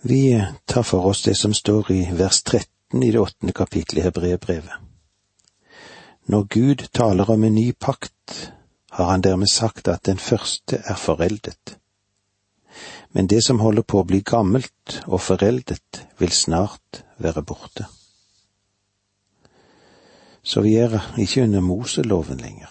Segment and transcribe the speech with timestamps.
[0.00, 4.04] Vi tar for oss det som står i vers 13 i det åttende kapittelet i
[4.06, 4.72] Hebreerbrevet.
[6.26, 8.52] Når Gud taler om en ny pakt,
[8.90, 11.76] har han dermed sagt at den første er foreldet.
[13.12, 17.86] Men det som holder på å bli gammelt og foreldet, vil snart være borte.
[20.42, 22.70] Så vi er ikke under Moseloven lenger.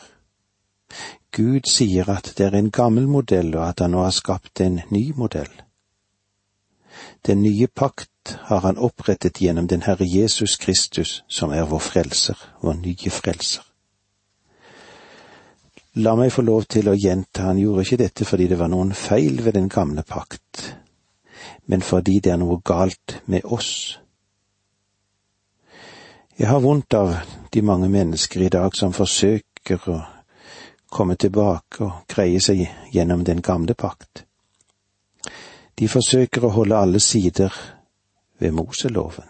[1.32, 4.82] Gud sier at det er en gammel modell, og at han nå har skapt en
[4.90, 5.67] ny modell.
[7.28, 12.38] Den nye pakt har han opprettet gjennom den Herre Jesus Kristus, som er vår frelser,
[12.64, 13.66] vår nye frelser.
[16.00, 18.94] La meg få lov til å gjenta, han gjorde ikke dette fordi det var noen
[18.96, 20.62] feil ved den gamle pakt,
[21.66, 23.98] men fordi det er noe galt med oss.
[26.38, 27.16] Jeg har vondt av
[27.52, 29.98] de mange mennesker i dag som forsøker å
[30.94, 32.62] komme tilbake og greie seg
[32.94, 34.27] gjennom den gamle pakt.
[35.80, 37.54] De forsøker å holde alle sider
[38.42, 39.28] ved Moseloven,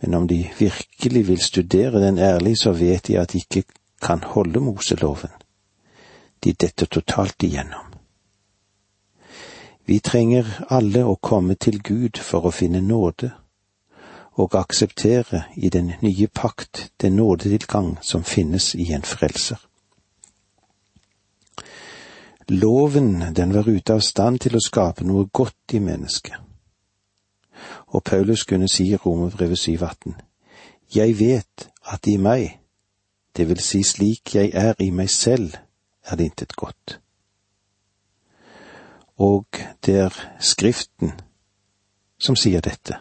[0.00, 3.64] men om de virkelig vil studere den ærlig, så vet de at de ikke
[4.02, 5.32] kan holde Moseloven.
[6.44, 7.92] De detter totalt igjennom.
[9.86, 13.30] Vi trenger alle å komme til Gud for å finne nåde,
[14.36, 19.65] og akseptere i den nye pakt den nådetilgang som finnes i en frelser.
[22.48, 26.36] Loven, den var ute av stand til å skape noe godt i mennesket.
[27.90, 30.14] Og Paulus kunne si i Romerbrevet 7,18,
[30.94, 32.60] Jeg vet at i meg,
[33.36, 35.56] det vil si slik jeg er i meg selv,
[36.06, 37.00] er det intet godt.
[39.18, 39.46] Og
[39.82, 41.12] det er Skriften
[42.18, 43.00] som sier dette,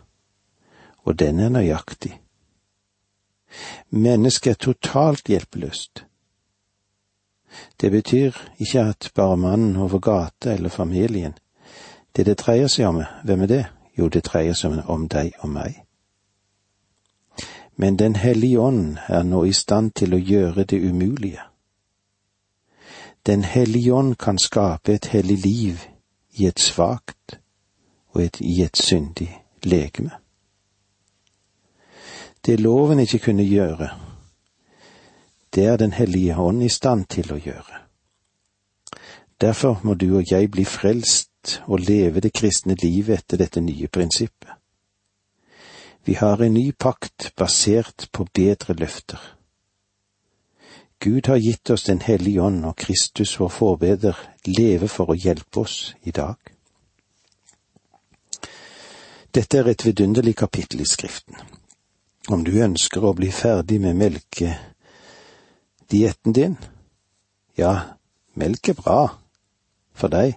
[1.05, 2.15] og den er nøyaktig.
[3.89, 6.05] Mennesket er totalt hjelpeløst.
[7.81, 11.33] Det betyr ikke at bare mannen over gata eller familien.
[12.15, 13.65] Det det dreier seg om, hvem er det?
[13.97, 15.81] Jo, det dreier seg om deg og meg.
[17.75, 21.41] Men Den hellige ånd er nå i stand til å gjøre det umulige.
[23.25, 25.81] Den hellige ånd kan skape et hellig liv
[26.31, 27.39] i et svakt
[28.13, 30.11] og et, i et syndig legeme.
[32.45, 33.89] Det loven ikke kunne gjøre,
[35.55, 37.81] det er Den hellige ånd i stand til å gjøre.
[39.41, 43.87] Derfor må du og jeg bli frelst og leve det kristne livet etter dette nye
[43.87, 44.51] prinsippet.
[46.05, 49.19] Vi har en ny pakt basert på bedre løfter.
[50.99, 55.59] Gud har gitt oss Den hellige ånd, og Kristus, vår forbeder, leve for å hjelpe
[55.59, 56.35] oss i dag.
[59.35, 61.35] Dette er et vidunderlig kapittel i Skriften.
[62.29, 64.53] Om du ønsker å bli ferdig med melke
[65.91, 66.57] dietten din?
[67.57, 67.97] Ja,
[68.33, 68.99] melk er bra
[69.95, 70.35] for deg,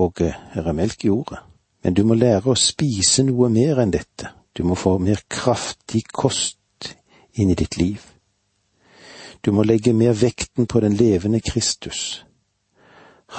[0.00, 1.40] og her er melk i ordet,
[1.84, 4.32] men du må lære å spise noe mer enn dette.
[4.56, 6.94] Du må få mer kraftig kost
[7.32, 8.02] inn i ditt liv.
[9.44, 12.24] Du må legge mer vekten på den levende Kristus,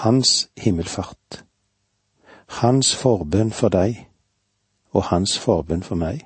[0.01, 1.43] hans himmelfart,
[2.61, 4.07] hans forbønn for deg
[4.91, 6.25] og hans forbønn for meg.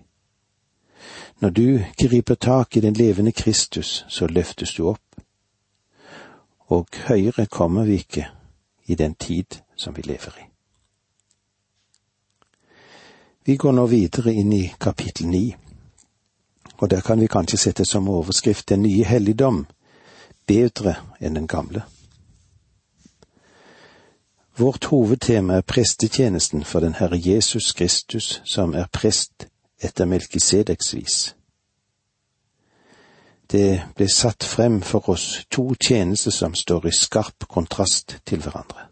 [1.40, 5.02] Når du griper tak i den levende Kristus, så løftes du opp.
[6.68, 8.28] Og høyere kommer vi ikke
[8.86, 9.46] i den tid
[9.76, 10.46] som vi lever i.
[13.46, 15.56] Vi går nå videre inn i kapittel ni,
[16.78, 19.66] og der kan vi kanskje sette som overskrift Den nye helligdom
[20.48, 21.84] bedre enn den gamle.
[24.58, 29.48] Vårt hovedtema er prestetjenesten for den Herre Jesus Kristus, som er prest
[29.82, 31.36] etter Melkisedeks vis.
[33.52, 38.88] Det ble satt frem for oss to tjenester som står i skarp kontrast til hverandre.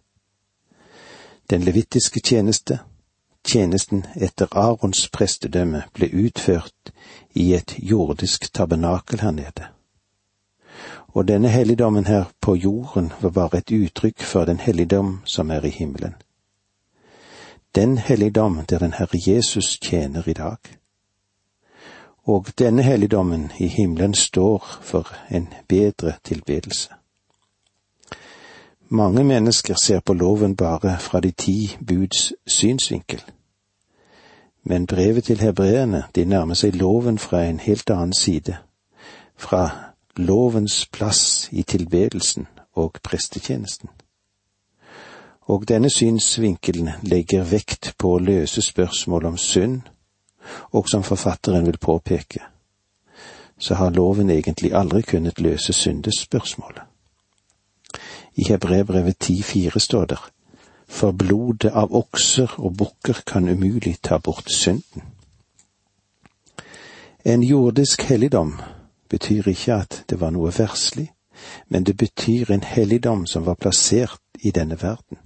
[1.49, 2.79] Den levittiske tjeneste,
[3.45, 6.93] tjenesten etter Arons prestedømme, ble utført
[7.33, 9.71] i et jordisk tabernakel her nede.
[11.07, 15.65] Og denne helligdommen her på jorden var bare et uttrykk for den helligdom som er
[15.65, 16.15] i himmelen
[17.75, 20.57] den helligdom der den Herre Jesus tjener i dag.
[22.23, 26.89] Og denne helligdommen i himmelen står for en bedre tilbedelse.
[28.89, 33.23] Mange mennesker ser på loven bare fra de ti buds synsvinkel.
[34.63, 38.55] Men brevet til hebreerne, de nærmer seg loven fra en helt annen side,
[39.37, 39.69] fra
[40.15, 43.89] lovens plass i tilbedelsen og prestetjenesten
[45.45, 49.81] og denne synsvinkelen legger vekt på å løse spørsmål om synd,
[50.71, 52.39] og som forfatteren vil påpeke,
[53.57, 56.83] så har loven egentlig aldri kunnet løse syndespørsmålet.
[58.35, 60.19] I Hebrebrevet 10,4 står det,
[60.87, 65.03] for blodet av okser og bukker kan umulig ta bort synden.
[67.25, 68.59] En jordisk helligdom
[69.09, 71.11] betyr ikke at det var noe verslig,
[71.69, 75.17] men det betyr en helligdom som var plassert i denne verden.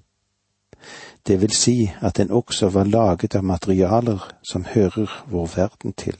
[1.27, 6.18] Det vil si at den også var laget av materialer som hører vår verden til.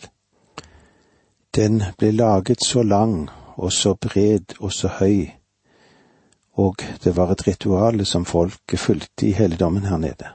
[1.56, 5.32] Den ble laget så lang og så bred og så høy,
[6.54, 10.28] og det var et ritual som folket fulgte i helligdommen her nede.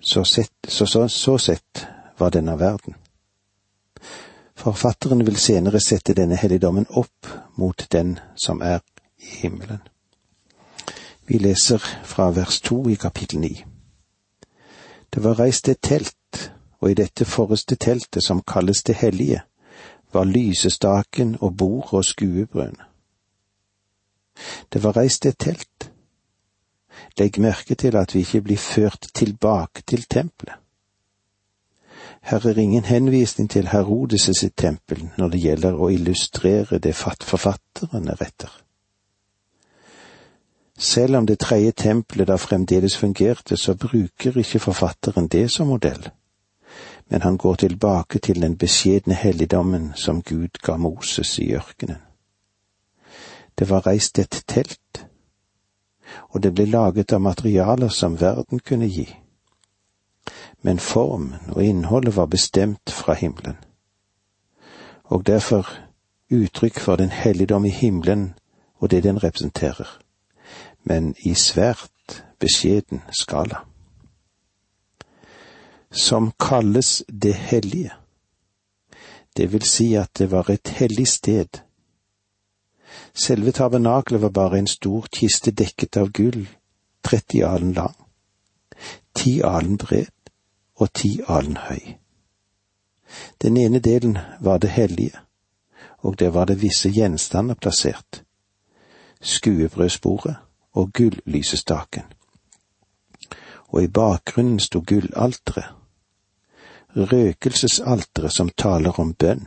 [0.00, 1.86] Så sett, så, så, så sett
[2.18, 2.94] var denne verden.
[4.58, 8.80] Forfatteren vil senere sette denne helligdommen opp mot den som er
[9.18, 9.80] i himmelen.
[11.28, 13.64] Vi leser fra vers to i kapittel ni.
[15.14, 19.42] Det var reist et telt, og i dette forreste teltet, som kalles det hellige,
[20.12, 22.78] var lysestaken og bordet og skuebrønn.
[24.72, 25.90] Det var reist et telt.
[27.18, 30.54] Legg merke til at vi ikke blir ført tilbake til tempelet.
[32.20, 38.08] Her er ingen henvisning til Herodes sitt tempel når det gjelder å illustrere det forfatteren
[38.08, 38.50] er etter.
[40.78, 46.10] Selv om det tredje tempelet da fremdeles fungerte, så bruker ikke forfatteren det som modell,
[47.08, 51.98] men han går tilbake til den beskjedne helligdommen som Gud ga Moses i ørkenen.
[53.58, 55.06] Det var reist et telt,
[56.30, 59.08] og det ble laget av materialer som verden kunne gi
[60.62, 63.56] men formen og innholdet var bestemt fra himmelen.
[65.04, 65.70] Og derfor
[66.30, 68.34] uttrykk for den helligdom i himmelen
[68.78, 69.98] og det den representerer,
[70.88, 73.60] men i svært beskjeden skala.
[75.90, 77.92] Som kalles det hellige.
[79.36, 81.60] Det vil si at det var et hellig sted.
[83.14, 86.48] Selve tabernaklet var bare en stor kiste dekket av gull,
[87.04, 87.94] 30 alen lang,
[89.14, 90.32] ti alen bred
[90.76, 91.98] og ti alen høy.
[93.42, 95.20] Den ene delen var det hellige,
[95.98, 98.24] og der var det visse gjenstander plassert.
[99.20, 102.04] Skuebrødsporet og gullysestaken.
[103.68, 105.74] Og i bakgrunnen sto gullalteret,
[106.96, 109.46] røkelsesalteret som taler om bønn.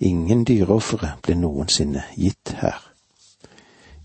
[0.00, 2.80] Ingen dyreofre ble noensinne gitt her.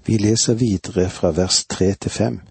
[0.05, 2.41] Vi leser videre fra vers tre til fem.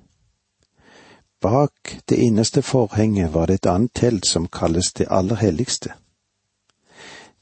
[1.40, 5.92] Bak det innerste forhenget var det et annet telt som kalles det aller helligste.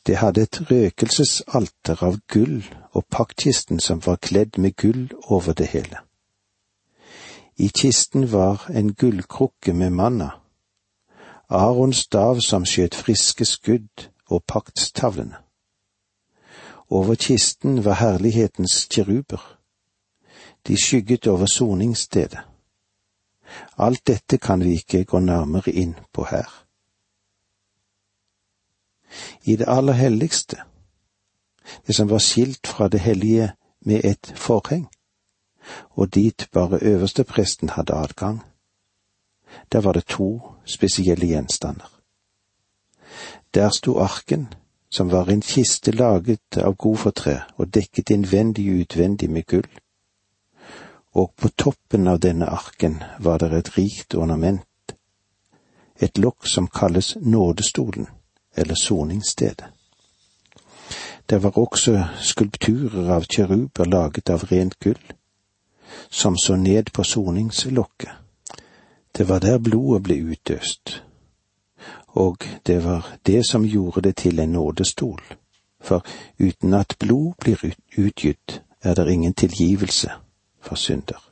[0.07, 5.67] Det hadde et røkelsesalter av gull og paktkisten som var kledd med gull over det
[5.67, 5.99] hele.
[7.57, 10.31] I kisten var en gullkrukke med manna,
[11.49, 15.37] Arons stav som skjøt friske skudd og paktstavlene.
[16.89, 19.59] Over kisten var herlighetens kiruber.
[20.67, 22.41] De skygget over soningsstedet.
[23.79, 26.49] Alt dette kan vi ikke gå nærmere inn på her.
[29.45, 30.57] I det aller helligste,
[31.87, 34.89] det som var skilt fra det hellige med et forheng,
[35.91, 38.43] og dit bare øverstepresten hadde adgang,
[39.73, 41.91] der var det to spesielle gjenstander.
[43.55, 44.49] Der sto arken,
[44.91, 49.69] som var en kiste laget av godfortre og dekket innvendig og utvendig med gull
[51.15, 54.95] og på toppen av denne arken var det et rikt ornament,
[56.03, 58.09] et lokk som kalles nådestolen,
[58.57, 59.71] eller soningsstedet.
[61.31, 65.01] Det var også skulpturer av kjeruber laget av rent gull,
[66.11, 68.11] som så ned på soningslokket.
[69.17, 71.03] Det var der blodet ble utøst,
[72.09, 75.23] og det var det som gjorde det til en nådestol,
[75.81, 76.05] for
[76.39, 80.11] uten at blod blir utgitt, er det ingen tilgivelse
[80.61, 81.31] for synder.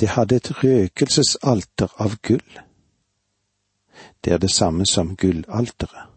[0.00, 2.58] Det hadde et røkelsesalter av gull.
[4.24, 6.13] Det er det samme som gullalteret.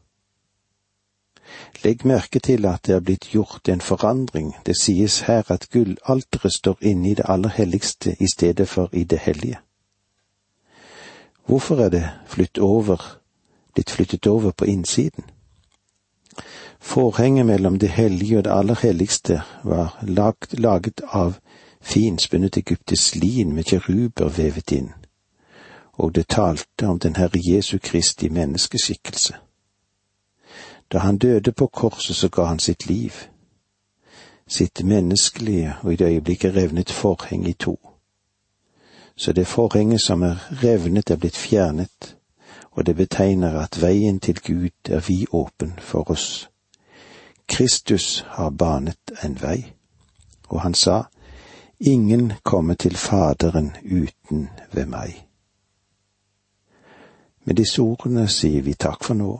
[1.83, 6.53] Legg merke til at det er blitt gjort en forandring, det sies her at gullalteret
[6.53, 9.59] står inne i det aller helligste i stedet for i det hellige.
[11.45, 13.19] Hvorfor er det flyttet over,
[13.73, 15.23] blitt flyttet over på innsiden?
[16.79, 21.33] Forhenget mellom det hellige og det aller helligste var lagt, laget av
[21.81, 24.93] finspunnet egyptisk lin med kjeruber vevet inn,
[25.93, 29.46] og det talte om den Herre Jesu Kristi menneskeskikkelse.
[30.91, 33.11] Da han døde på korset, så ga han sitt liv,
[34.47, 37.79] sitt menneskelige, og i det øyeblikket revnet forhenget i to.
[39.15, 42.15] Så det forhenget som er revnet, er blitt fjernet,
[42.71, 46.49] og det betegner at veien til Gud er vid åpen for oss
[47.47, 49.73] Kristus har banet en vei,
[50.47, 51.03] og han sa,
[51.79, 55.27] Ingen kommer til Faderen uten ved meg.
[57.45, 59.31] Med disse ordene sier vi takk for nå,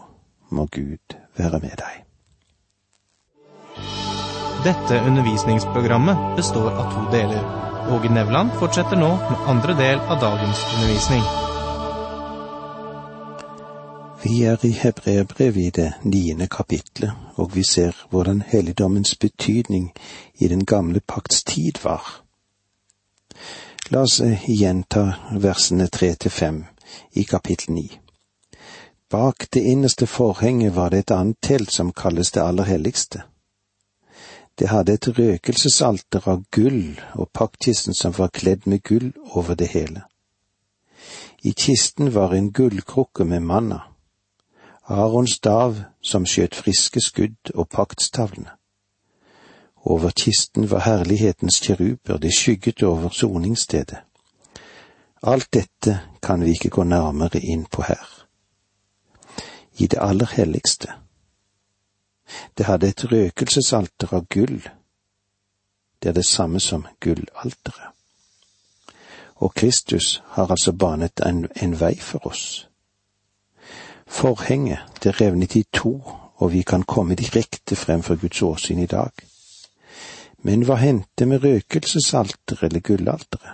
[0.49, 2.03] må Gud være med deg.
[4.65, 7.43] Dette undervisningsprogrammet består av to deler.
[7.93, 11.21] Åge Nevland fortsetter nå med andre del av dagens undervisning.
[14.23, 19.91] Vi er i Hebreerbrevet i det niende kapitlet, og vi ser hvordan helligdommens betydning
[20.35, 22.03] i den gamle pakts tid var.
[23.89, 26.65] La oss igjen ta versene tre til fem
[27.13, 27.87] i kapittel ni.
[29.09, 33.23] Bak det innerste forhenget var det et annet telt som kalles det aller helligste.
[34.59, 39.67] Det hadde et røkelsesalter av gull og paktkisten som var kledd med gull over det
[39.67, 40.03] hele.
[41.43, 43.79] I kisten var en gullkrukke med manna,
[44.87, 48.53] Arons stav som skjøt friske skudd og paktstavlene.
[49.83, 53.99] Over kisten var herlighetens kjeruber, de skygget over soningsstedet.
[55.23, 58.16] Alt dette kan vi ikke gå nærmere inn på her.
[59.77, 60.93] I det aller helligste
[62.57, 64.61] det hadde et røkelsesalter av gull.
[65.99, 67.93] Det er det samme som gullalteret.
[69.35, 72.67] Og Kristus har altså banet en, en vei for oss.
[74.07, 76.01] Forhenget, det revnet i to,
[76.35, 79.11] og vi kan komme direkte frem for Guds åsyn i dag.
[80.37, 83.53] Men hva hendte med røkelsesalteret eller gullalteret?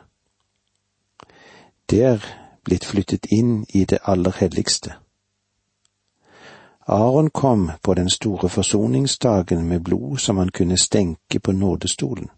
[1.90, 2.26] Det er
[2.64, 4.96] blitt flyttet inn i det aller helligste.
[6.88, 12.30] Aron kom på den store forsoningsdagen med blod som han kunne stenke på nådestolen,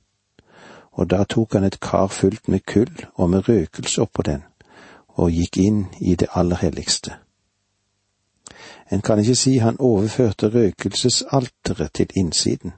[0.92, 4.44] og da tok han et kar fullt med kull og med røkelse oppå den,
[5.08, 7.16] og gikk inn i det aller helligste.
[8.92, 12.74] En kan ikke si han overførte røkelsesalteret til innsiden.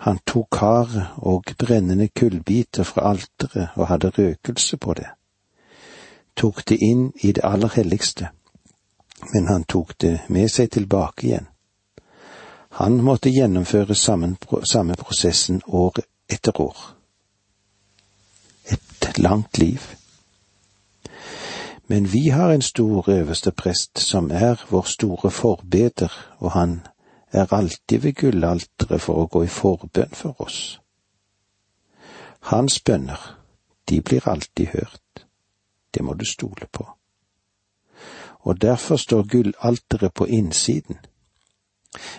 [0.00, 5.06] Han tok karet og brennende kullbiter fra alteret og hadde røkelse på det,
[6.36, 8.28] tok det inn i det aller helligste
[9.32, 11.46] men han tok det med seg tilbake igjen.
[12.80, 16.76] Han måtte gjennomføre samme, prosessen år etter år.
[18.70, 19.82] Et langt liv.
[21.86, 26.80] Men vi har en stor øverste prest som er vår store forbeder, og han
[27.32, 30.78] er alltid ved gullalteret for å gå i forbønn for oss.
[32.52, 33.18] Hans bønner,
[33.88, 35.26] de blir alltid hørt.
[35.94, 36.86] Det må du stole på
[38.40, 40.98] og derfor står gullalteret på innsiden.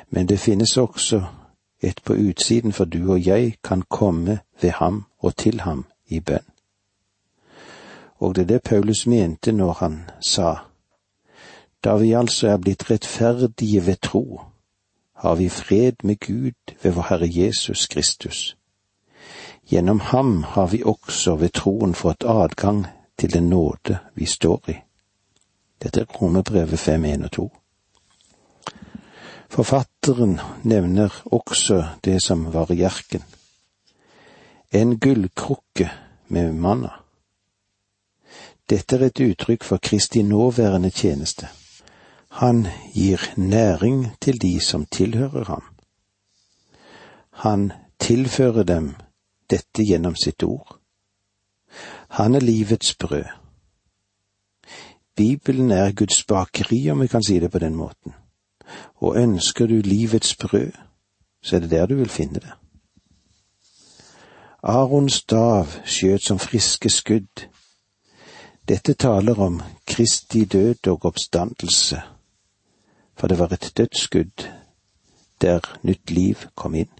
[0.09, 1.23] Men det finnes også
[1.81, 6.19] et på utsiden, for du og jeg kan komme ved ham og til ham i
[6.19, 6.45] bønn.
[8.19, 10.55] Og det er det Paulus mente når han sa,
[11.83, 14.41] da vi altså er blitt rettferdige ved tro,
[15.15, 18.57] har vi fred med Gud ved vår Herre Jesus Kristus.
[19.69, 22.85] Gjennom ham har vi også ved troen fått adgang
[23.17, 24.75] til den nåde vi står i.
[25.81, 27.51] Dette er Romerbrevet 5, 1 og 2.
[29.49, 33.23] Forfatteren nevner også det som var i jerken.
[34.71, 35.89] En gullkrukke
[36.27, 36.93] med manna.
[38.69, 41.49] Dette er et uttrykk for Kristi nåværende tjeneste.
[42.29, 45.63] Han gir næring til de som tilhører ham.
[47.31, 48.95] Han tilfører dem
[49.49, 50.77] dette gjennom sitt ord.
[52.07, 53.40] Han er livets brød.
[55.21, 58.13] Bibelen er Guds bakeri, om vi kan si det på den måten.
[58.95, 60.71] Og ønsker du livets brød,
[61.43, 62.53] så er det der du vil finne det.
[64.63, 67.45] Arons stav skjøt som friske skudd.
[68.69, 72.01] Dette taler om Kristi død og oppstandelse,
[73.17, 74.49] for det var et dødsskudd
[75.41, 76.93] der nytt liv kom inn.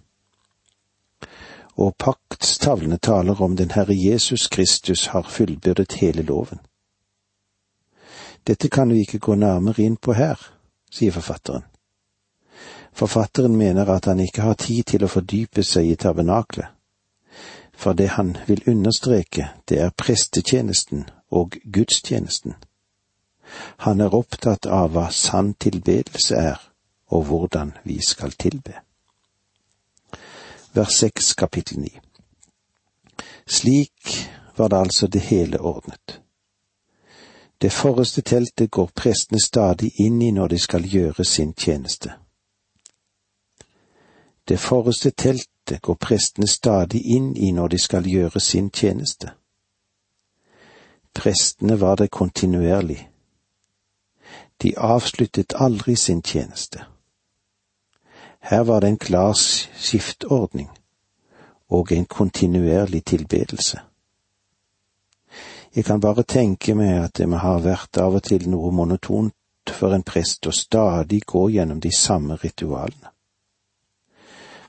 [1.74, 6.62] Og paktstavlene taler om den Herre Jesus Kristus har fullbyrdet hele loven.
[8.46, 10.38] Dette kan vi ikke gå nærmere inn på her,
[10.90, 11.62] sier forfatteren.
[12.92, 16.66] Forfatteren mener at han ikke har tid til å fordype seg i tabernaklet,
[17.72, 22.54] for det han vil understreke, det er prestetjenesten og gudstjenesten.
[23.86, 26.60] Han er opptatt av hva sann tilbedelse er,
[27.12, 28.74] og hvordan vi skal tilbe.
[30.72, 31.92] Vers seks kapittel ni.
[33.46, 36.21] Slik var det altså det hele ordnet.
[37.62, 42.10] Det forreste teltet går prestene stadig inn i når de skal gjøre sin tjeneste.
[44.48, 49.30] Det forreste teltet går prestene stadig inn i når de skal gjøre sin tjeneste.
[51.14, 53.08] Prestene var det kontinuerlig.
[54.62, 56.82] De avsluttet aldri sin tjeneste.
[58.40, 59.38] Her var det en klar
[59.78, 60.70] skiftordning,
[61.68, 63.80] og en kontinuerlig tilbedelse.
[65.74, 69.32] Jeg kan bare tenke meg at det har vært av og til noe monotont
[69.72, 73.08] for en prest å stadig gå gjennom de samme ritualene.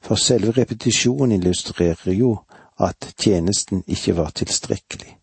[0.04, 2.38] For selve repetisjonen illustrerer jo
[2.80, 5.18] at tjenesten ikke var tilstrekkelig.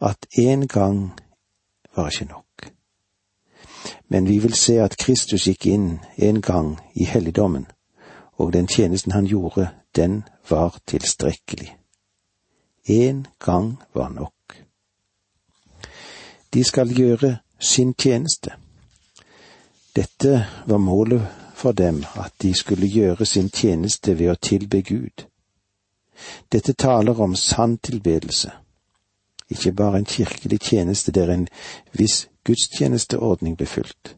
[0.00, 1.12] At én gang
[1.96, 2.72] var ikke nok.
[4.08, 7.66] Men vi vil se at Kristus gikk inn en gang i helligdommen,
[8.38, 11.76] og den tjenesten han gjorde, den var tilstrekkelig.
[12.88, 14.41] Én gang var nok.
[16.54, 18.50] De skal gjøre sin tjeneste.
[19.96, 25.26] Dette var målet for dem, at de skulle gjøre sin tjeneste ved å tilbe Gud.
[26.52, 28.50] Dette taler om sann tilbedelse,
[29.50, 31.48] ikke bare en kirkelig tjeneste der en
[31.92, 34.16] viss gudstjenesteordning blir fulgt.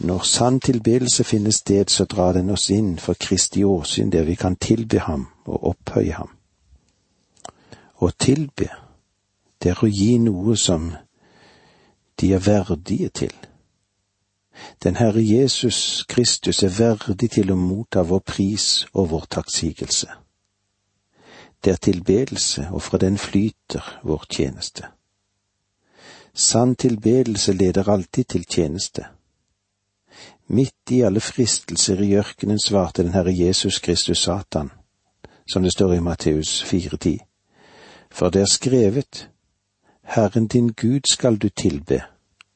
[0.00, 4.34] Når sann tilbedelse finner sted, så drar den oss inn for Kristi åsyn, der vi
[4.34, 6.30] kan tilbe ham og opphøye ham.
[8.00, 8.70] Å tilbe,
[9.62, 10.92] det er å gi noe som
[12.20, 13.34] de er verdige til.
[14.84, 20.08] Den Herre Jesus Kristus er verdig til å motta vår pris og vår takksigelse.
[21.64, 24.88] Det er tilbedelse, og fra den flyter vår tjeneste.
[26.34, 29.04] Sann tilbedelse leder alltid til tjeneste.
[30.48, 34.70] Midt i alle fristelser i ørkenen svarte den Herre Jesus Kristus Satan,
[35.52, 37.18] som det står i Matteus 4,10.
[38.10, 39.29] For det er skrevet,
[40.10, 42.02] Herren din Gud skal du tilbe,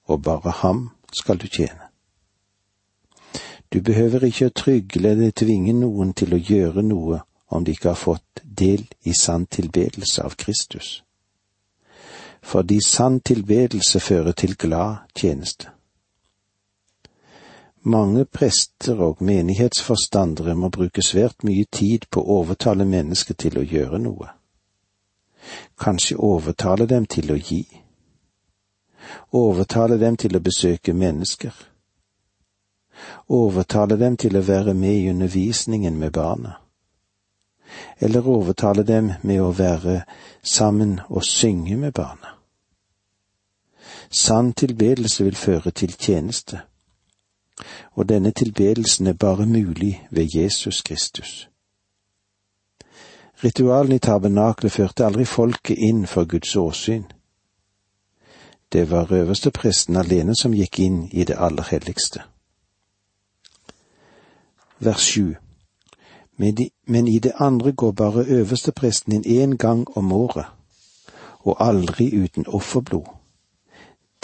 [0.04, 1.86] og bare ham skal du tjene.
[3.72, 7.20] Du behøver ikke å trygle eller tvinge noen til å gjøre noe
[7.54, 11.04] om de ikke har fått del i sann tilbedelse av Kristus.
[12.42, 15.70] Fordi sann tilbedelse fører til glad tjeneste.
[17.86, 23.68] Mange prester og menighetsforstandere må bruke svært mye tid på å overtale mennesker til å
[23.76, 24.34] gjøre noe.
[25.80, 27.62] Kanskje overtale dem til å gi.
[29.32, 31.54] Overtale dem til å besøke mennesker.
[33.28, 36.60] Overtale dem til å være med i undervisningen med barna
[37.98, 40.02] eller overtale dem med å være
[40.42, 42.34] sammen og synge med barna.
[44.10, 46.60] Sann tilbedelse vil føre til tjeneste,
[47.94, 51.48] og denne tilbedelsen er bare mulig ved Jesus Kristus.
[53.44, 57.04] Ritualene i tabernaklet førte aldri folket inn for Guds åsyn.
[58.72, 62.22] Det var øverstepresten alene som gikk inn i det aller helligste.
[64.78, 65.34] Vers sju
[66.36, 70.46] men i det andre går bare øverstepresten inn én gang om året,
[71.40, 73.06] og aldri uten offerblod.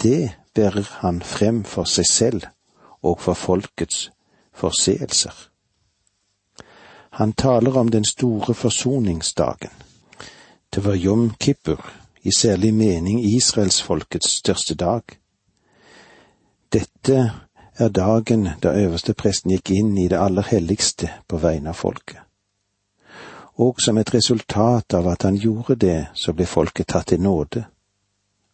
[0.03, 2.41] Det bærer han frem for seg selv
[3.01, 4.11] og for folkets
[4.53, 5.50] forseelser.
[7.11, 9.71] Han taler om den store forsoningsdagen.
[10.69, 11.85] Det var Jom Kippur,
[12.21, 15.01] i særlig mening israelsfolkets største dag.
[16.73, 17.31] Dette
[17.75, 22.21] er dagen da øverstepresten gikk inn i det aller helligste på vegne av folket.
[23.59, 27.65] Og som et resultat av at han gjorde det, så ble folket tatt til nåde,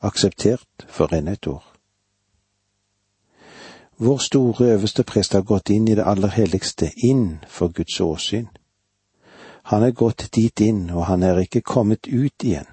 [0.01, 1.76] akseptert for ennå et år.
[3.99, 8.47] Vår store øverste prest har gått inn i det aller helligste, inn for Guds åsyn.
[9.63, 12.69] Han er gått dit inn, og han er ikke kommet ut igjen.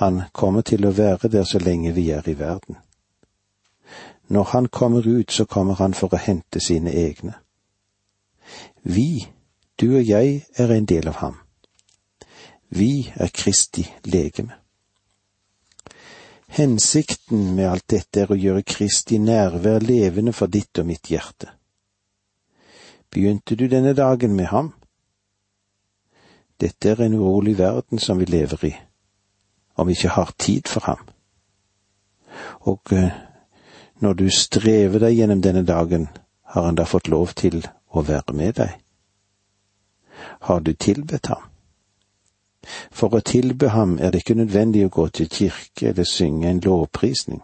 [0.00, 2.76] Han kommer til å være der så lenge vi er i verden.
[4.28, 7.36] Når han kommer ut, så kommer han for å hente sine egne.
[8.82, 9.28] Vi,
[9.80, 11.36] du og jeg, er en del av ham.
[12.68, 14.65] Vi er Kristi legeme.
[16.56, 21.50] Hensikten med alt dette er å gjøre Kristi nærvær levende for ditt og mitt hjerte.
[23.12, 24.70] Begynte du denne dagen med ham?
[26.56, 28.70] Dette er en urolig verden som vi lever i,
[29.76, 31.02] om vi ikke har tid for ham.
[32.64, 33.12] Og eh,
[34.00, 36.08] når du strever deg gjennom denne dagen,
[36.56, 38.72] har han da fått lov til å være med deg?
[40.48, 41.44] Har du tilbedt ham?
[42.90, 46.62] For å tilbe ham er det ikke nødvendig å gå til kirke eller synge en
[46.64, 47.42] lovprisning.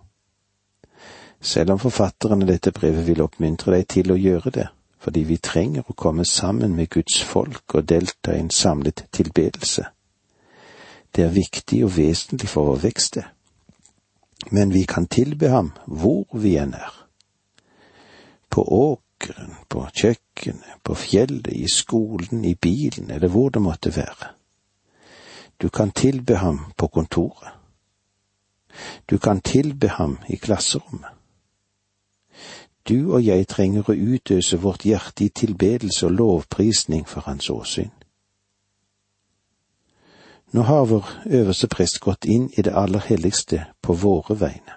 [1.40, 4.68] Selv om forfatteren av dette brevet vil oppmuntre deg til å gjøre det,
[5.02, 9.88] fordi vi trenger å komme sammen med Guds folk og delta i en samlet tilbedelse.
[11.12, 13.26] Det er viktig og vesentlig for vår vekst, det
[14.50, 16.92] men vi kan tilbe ham hvor vi enn er.
[18.50, 24.32] På åkeren, på kjøkkenet, på fjellet, i skolen, i bilen eller hvor det måtte være.
[25.62, 27.48] Du kan tilbe ham på kontoret.
[29.10, 31.10] Du kan tilbe ham i klasserommet.
[32.88, 37.92] Du og jeg trenger å utøse vårt hjerte i tilbedelse og lovprisning for hans åsyn.
[40.52, 44.74] Nå har vår øverste prest gått inn i det aller helligste på våre vegne.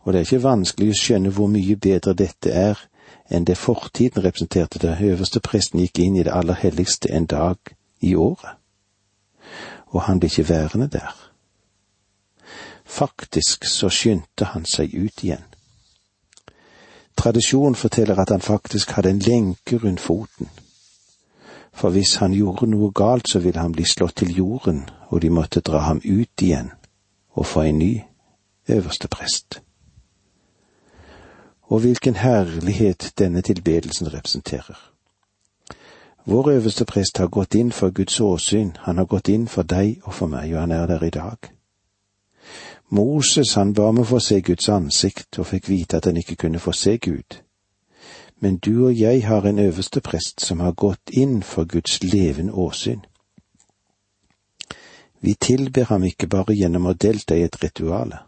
[0.00, 2.80] Og det er ikke vanskelig å skjønne hvor mye bedre dette er
[3.28, 7.76] enn det fortiden representerte da øverste presten gikk inn i det aller helligste en dag
[8.00, 8.63] i året.
[9.94, 11.14] Og han ble ikke værende der.
[12.84, 15.44] Faktisk så skyndte han seg ut igjen.
[17.16, 20.50] Tradisjonen forteller at han faktisk hadde en lenke rundt foten.
[21.72, 25.30] For hvis han gjorde noe galt, så ville han bli slått til jorden, og de
[25.30, 26.70] måtte dra ham ut igjen
[27.34, 28.00] og få en ny
[28.68, 29.60] øverste prest.
[31.62, 34.93] Og hvilken herlighet denne tilbedelsen representerer.
[36.26, 40.00] Vår øverste prest har gått inn for Guds åsyn, han har gått inn for deg
[40.04, 41.50] og for meg, og han er der i dag.
[42.88, 46.36] Moses han ba om å få se Guds ansikt og fikk vite at han ikke
[46.46, 47.40] kunne få se Gud.
[48.40, 52.52] Men du og jeg har en øverste prest som har gått inn for Guds levende
[52.52, 53.04] åsyn.
[55.20, 58.18] Vi tilber ham ikke bare gjennom å delta i et rituale.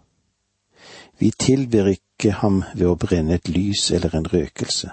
[1.19, 4.91] Vi tilber ikke ham ved å brenne et lys eller en røkelse,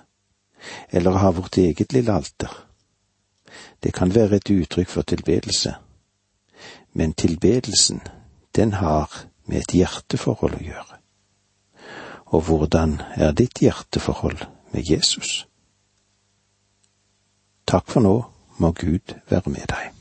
[0.91, 2.51] eller å ha vårt eget lille alter.
[3.83, 5.75] Det kan være et uttrykk for tilbedelse,
[6.93, 8.01] men tilbedelsen,
[8.55, 10.99] den har med et hjerteforhold å gjøre.
[12.33, 15.43] Og hvordan er ditt hjerteforhold med Jesus?
[17.67, 18.15] Takk for nå,
[18.57, 19.92] må Gud være med deg.